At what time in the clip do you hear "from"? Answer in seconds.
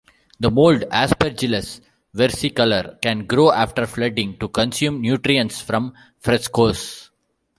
5.61-5.93